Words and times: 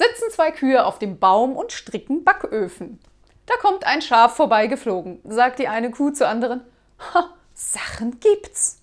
sitzen 0.00 0.30
zwei 0.30 0.50
Kühe 0.50 0.86
auf 0.86 0.98
dem 0.98 1.18
Baum 1.18 1.56
und 1.56 1.72
stricken 1.72 2.24
Backöfen. 2.24 3.00
Da 3.44 3.56
kommt 3.56 3.84
ein 3.84 4.00
Schaf 4.00 4.36
vorbeigeflogen, 4.36 5.20
sagt 5.24 5.58
die 5.58 5.68
eine 5.68 5.90
Kuh 5.90 6.10
zur 6.10 6.28
anderen. 6.28 6.62
Ha, 7.12 7.34
Sachen 7.52 8.18
gibt's. 8.18 8.79